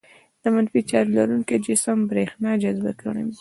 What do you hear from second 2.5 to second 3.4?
جذبه کوي.